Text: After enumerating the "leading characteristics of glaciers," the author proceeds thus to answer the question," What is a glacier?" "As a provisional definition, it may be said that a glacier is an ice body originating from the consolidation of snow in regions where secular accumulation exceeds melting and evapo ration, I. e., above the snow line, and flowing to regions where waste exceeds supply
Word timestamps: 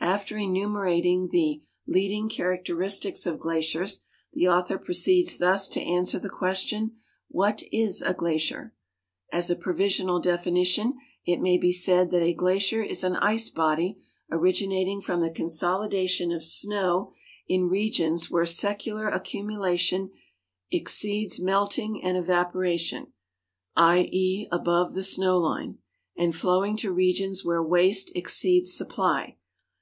After 0.00 0.38
enumerating 0.38 1.28
the 1.28 1.62
"leading 1.86 2.30
characteristics 2.30 3.26
of 3.26 3.38
glaciers," 3.38 4.00
the 4.32 4.48
author 4.48 4.78
proceeds 4.78 5.36
thus 5.36 5.68
to 5.70 5.80
answer 5.80 6.18
the 6.18 6.30
question," 6.30 6.96
What 7.28 7.62
is 7.70 8.00
a 8.00 8.14
glacier?" 8.14 8.74
"As 9.32 9.50
a 9.50 9.56
provisional 9.56 10.20
definition, 10.20 10.94
it 11.26 11.40
may 11.40 11.58
be 11.58 11.72
said 11.72 12.10
that 12.12 12.22
a 12.22 12.32
glacier 12.32 12.82
is 12.82 13.04
an 13.04 13.16
ice 13.16 13.50
body 13.50 13.98
originating 14.30 15.02
from 15.02 15.20
the 15.20 15.30
consolidation 15.32 16.32
of 16.32 16.44
snow 16.44 17.12
in 17.46 17.68
regions 17.68 18.30
where 18.30 18.46
secular 18.46 19.08
accumulation 19.08 20.12
exceeds 20.70 21.40
melting 21.40 22.02
and 22.02 22.16
evapo 22.16 22.54
ration, 22.54 23.12
I. 23.76 24.08
e., 24.10 24.48
above 24.50 24.94
the 24.94 25.04
snow 25.04 25.36
line, 25.38 25.78
and 26.16 26.34
flowing 26.34 26.78
to 26.78 26.92
regions 26.92 27.44
where 27.44 27.62
waste 27.62 28.10
exceeds 28.14 28.72
supply 28.74 29.36